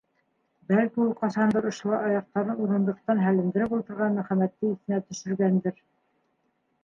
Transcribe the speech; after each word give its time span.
Бәлки, 0.69 0.99
ул 1.03 1.09
ҡасандыр 1.17 1.65
ошолай 1.71 1.99
аяҡтарын 2.07 2.63
урындыҡтан 2.63 3.21
һәлендереп 3.25 3.75
ултырған 3.79 4.17
Мөхәммәтте 4.21 4.69
иҫенә 4.71 4.99
төшөргәндер. 5.11 5.77